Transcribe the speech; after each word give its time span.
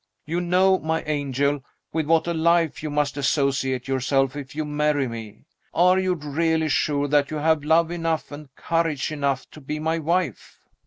You 0.25 0.41
know, 0.41 0.79
my 0.79 1.03
angel, 1.03 1.63
with 1.93 2.07
what 2.07 2.25
a 2.25 2.33
life 2.33 2.81
you 2.81 2.89
must 2.89 3.17
associate 3.17 3.87
yourself 3.87 4.35
if 4.35 4.55
you 4.55 4.65
marry 4.65 5.07
me. 5.07 5.45
Are 5.75 5.99
you 5.99 6.15
really 6.15 6.69
sure 6.69 7.07
that 7.09 7.29
you 7.29 7.37
have 7.37 7.63
love 7.63 7.91
enough 7.91 8.31
and 8.31 8.49
courage 8.55 9.11
enough 9.11 9.47
to 9.51 9.61
be 9.61 9.77
my 9.77 9.99
wife?" 9.99 10.59